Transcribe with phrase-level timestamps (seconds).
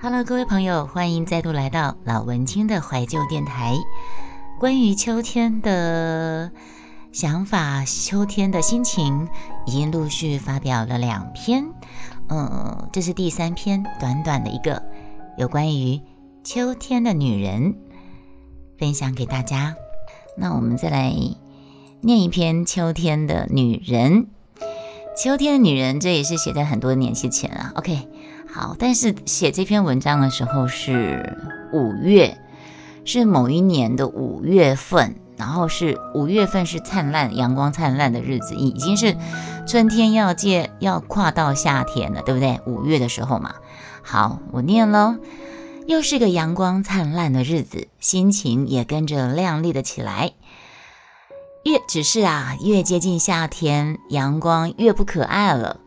[0.00, 3.76] Hello，各位朋友，欢迎再度来到老文青的怀旧电台。
[4.60, 6.52] 关于秋天的
[7.10, 9.28] 想法、秋天的心情，
[9.66, 11.66] 已经陆续发表了两篇。
[12.28, 14.80] 嗯，这是第三篇，短短的一个，
[15.36, 16.00] 有关于
[16.44, 17.74] 秋天的女人，
[18.78, 19.74] 分享给大家。
[20.36, 21.12] 那我们再来
[22.02, 24.12] 念一篇《秋天的女人》。
[25.20, 27.72] 秋天的女人，这也是写在很多年之前啊。
[27.74, 28.06] OK。
[28.50, 31.36] 好，但是写这篇文章的时候是
[31.72, 32.38] 五月，
[33.04, 39.16] 是某一年的五月份，然后是五月份是灿烂阳光灿烂的日子，已经是
[39.66, 42.60] 春天要借要跨到夏天了，对不对？
[42.66, 43.54] 五月的时候嘛。
[44.02, 45.16] 好，我念喽，
[45.86, 50.32] 又是个阳光灿烂的日子，心情也跟着亮丽了起来。
[51.64, 55.80] 越只是啊，越接近夏天，阳光越不可爱了。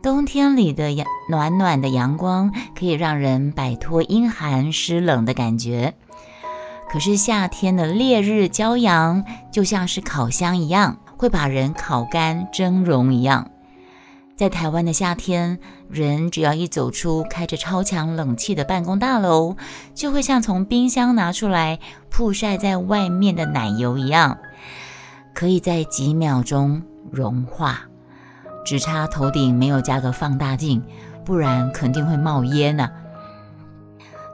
[0.00, 5.94] 冬天里的阳暖暖的阳光可以让人摆脱阴寒湿冷的感觉，
[6.88, 13.50] 可是夏天的烈日骄阳就像是烤箱一样，会把人烤干蒸融一样。
[14.36, 15.58] 在台湾的夏天，
[15.90, 19.56] 人只要一走出开着超强冷气的办公大楼，
[19.96, 24.38] 就会像从冰箱拿出来曝晒在外面的奶油一样，
[25.34, 27.80] 可以在几秒钟融化。
[28.68, 30.84] 只差头顶没有加个放大镜，
[31.24, 32.90] 不然肯定会冒烟呐。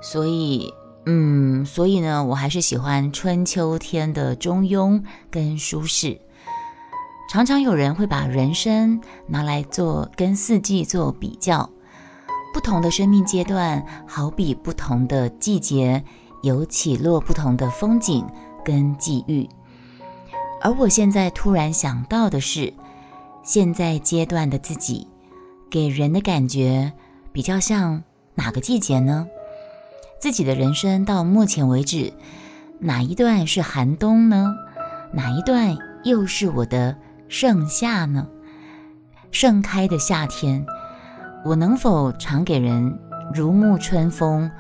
[0.03, 0.75] 所以，
[1.07, 6.21] 嗯，所以呢，我还是喜欢春秋天的中庸跟舒适。
[7.31, 11.71] 常常有人会把人生拿来做跟四季做比较，
[12.53, 16.03] 不同的生命阶段好比不同的季节，
[16.43, 18.27] 有起落不同的风景
[18.65, 19.49] 跟际遇。
[20.61, 22.75] 而我现在突然想到的是。
[23.45, 25.07] 现在阶段的自己，
[25.71, 26.91] 给人的感觉
[27.31, 28.03] 比较像
[28.35, 29.29] 哪个季节呢？
[30.19, 32.11] 自己的人生到目前为止，
[32.79, 34.57] 哪一段是寒冬呢？
[35.13, 36.97] 哪一段又是我的
[37.29, 38.27] 盛夏呢？
[39.31, 40.65] 盛开的夏天，
[41.45, 42.99] 我能否常给人
[43.35, 44.51] 如沐春风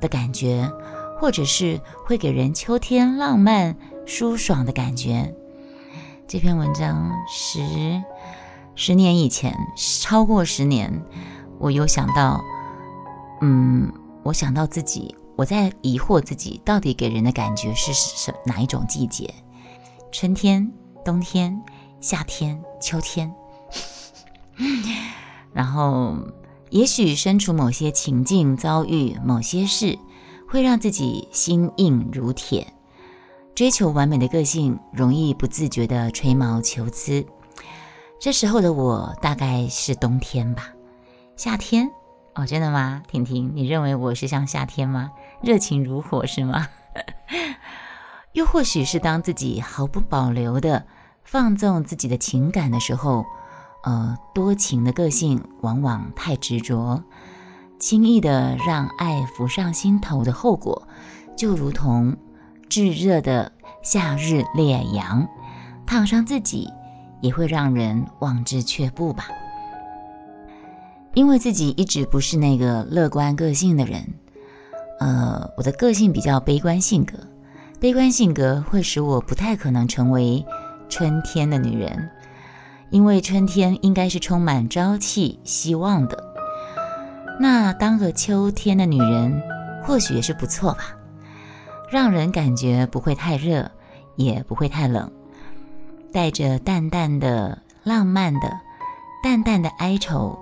[0.00, 0.72] 的感觉，
[1.20, 3.76] 或者是会给人秋天浪漫
[4.06, 5.34] 舒爽的感觉？
[6.26, 7.60] 这篇文章十
[8.74, 11.04] 十年以前，超过十年，
[11.58, 12.42] 我有想到，
[13.40, 19.32] 嗯，我想到自己，我在疑惑自己到底给人的感觉是什哪一种季节？
[20.10, 20.72] 春天、
[21.04, 21.62] 冬天、
[22.00, 23.32] 夏天、秋天。
[25.52, 26.16] 然后，
[26.70, 29.98] 也许身处某些情境、遭遇某些事，
[30.48, 32.72] 会让自己心硬如铁。
[33.54, 37.24] 追求完美的个性，容易不自觉地吹毛求疵。
[38.22, 40.68] 这时候的我大概是冬天吧，
[41.34, 41.90] 夏天
[42.36, 43.02] 哦，真的吗？
[43.08, 45.10] 婷婷，你认为我是像夏天吗？
[45.40, 46.68] 热情如火是吗？
[48.30, 50.84] 又或许是当自己毫不保留地
[51.24, 53.26] 放纵自己的情感的时候，
[53.82, 57.02] 呃，多情的个性往往太执着，
[57.80, 60.86] 轻易的让爱浮上心头的后果，
[61.36, 62.16] 就如同。
[62.68, 65.28] 炙热的夏日烈阳，
[65.84, 66.70] 烫伤自己
[67.22, 69.24] 也会让人望之却步吧。
[71.14, 74.02] 因为自己一直不是那个乐观个性的人，
[74.98, 77.14] 呃，我的个性比较悲观性格，
[77.80, 80.44] 悲观性格会使我不太可能成为
[80.88, 82.10] 春天的女人，
[82.90, 86.32] 因为春天应该是充满朝气、希望的。
[87.38, 89.42] 那当个秋天的女人，
[89.82, 90.96] 或许也是不错吧。
[91.90, 93.70] 让人感觉不会太热，
[94.16, 95.12] 也不会太冷，
[96.12, 98.60] 带着淡淡的浪漫的、
[99.22, 100.38] 淡淡的哀愁，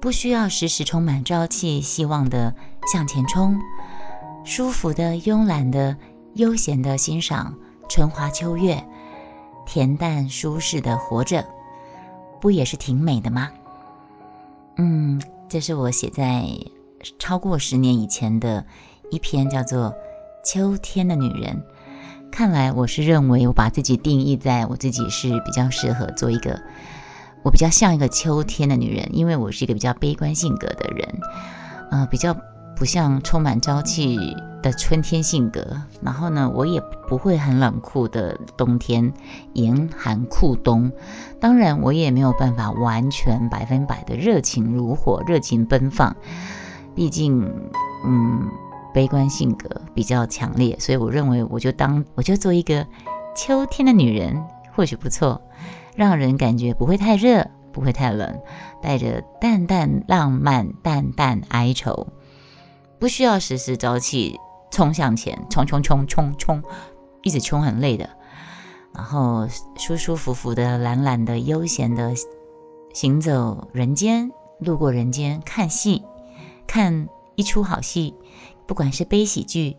[0.00, 2.54] 不需要时时充满朝气、希望的
[2.92, 3.58] 向前冲，
[4.44, 5.96] 舒服的、慵懒的、
[6.34, 7.54] 悠闲的欣赏
[7.88, 8.82] 春花秋月，
[9.66, 11.44] 恬淡舒适的活着，
[12.40, 13.50] 不也是挺美的吗？
[14.76, 16.44] 嗯，这是我写在
[17.18, 18.64] 超过十年以前的
[19.10, 19.92] 一篇，叫做。
[20.44, 21.62] 秋天的女人，
[22.30, 26.60] 看来我是认为我把自己定义在我自己是比较适合做一个，
[27.42, 31.20] 我比较像一个秋天的女人，因为我是一个比较悲观性格的人，
[31.90, 32.36] 呃，比较
[32.76, 34.16] 不像充满朝气
[34.62, 35.82] 的春天性格。
[36.00, 39.12] 然后呢，我也不会很冷酷的冬天，
[39.54, 40.92] 严寒酷冬。
[41.40, 46.14] 当然，我也没有办法完全百分百的热情如火，热情奔放。
[46.94, 47.52] 毕竟，
[48.04, 48.48] 嗯。
[48.92, 52.86] 悲观性格比较强烈，所以我认为我就当我就做一个
[53.34, 54.44] 秋天的女人，
[54.74, 55.40] 或许不错，
[55.94, 58.40] 让人感觉不会太热，不会太冷，
[58.82, 62.08] 带着淡淡浪漫、淡淡哀愁。
[62.98, 64.38] 不需要时时朝气
[64.70, 66.62] 冲向前，冲冲冲冲冲，
[67.22, 68.08] 一直冲很累的。
[68.94, 69.46] 然后
[69.76, 72.12] 舒舒服服的、懒懒的、悠闲的
[72.92, 76.02] 行走人间，路过人间看戏，
[76.66, 78.16] 看一出好戏，
[78.68, 79.76] 不管是悲喜剧，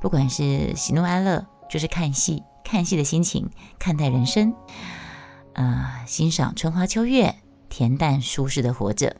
[0.00, 4.54] 不管是喜怒哀乐，就是看戏，看戏的心情，看待人生，
[5.54, 7.34] 呃，欣赏春花秋月，
[7.68, 9.16] 恬淡舒适的活着，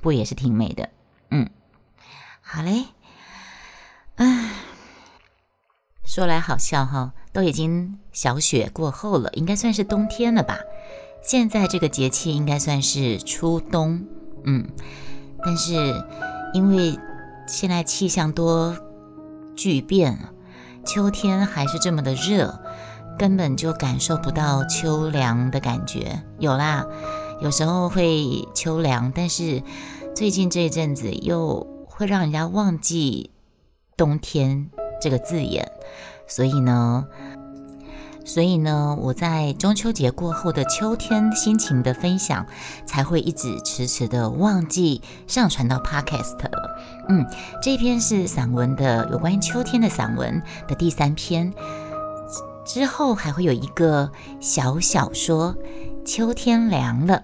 [0.00, 0.88] 不也是挺美的？
[1.30, 1.48] 嗯，
[2.40, 2.86] 好嘞，
[4.16, 4.50] 唉。
[6.04, 10.58] 说来好笑哈，都已经小雪过后了，应该算是冬天了吧？
[11.22, 14.04] 现在这个节气应该算是初冬，
[14.44, 14.68] 嗯，
[15.42, 15.72] 但是
[16.52, 16.98] 因为
[17.46, 18.76] 现在气象多
[19.54, 20.18] 巨变，
[20.84, 22.60] 秋天还是这么的热，
[23.18, 26.22] 根本就感受不到秋凉的感觉。
[26.38, 26.86] 有啦，
[27.40, 29.62] 有时候会秋凉，但是
[30.14, 33.30] 最近这一阵子又会让人家忘记
[33.96, 35.70] 冬天这个字眼。
[36.26, 37.06] 所以呢，
[38.24, 42.46] 所以呢，我在中秋节过后的秋天心情的分享，
[42.86, 46.78] 才会一直迟迟的忘记上传到 Podcast 了。
[47.08, 47.26] 嗯，
[47.60, 51.52] 这篇是散文的有关于秋天的散文的第三篇，
[52.64, 54.10] 之后还会有一个
[54.40, 55.54] 小小说
[56.06, 57.16] 《秋天凉了》，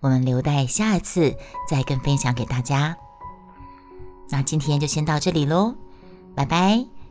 [0.00, 1.34] 我们留待下一次
[1.70, 2.96] 再跟分享给大家。
[4.30, 5.74] 那今天就先到这里喽，
[6.34, 7.01] 拜拜。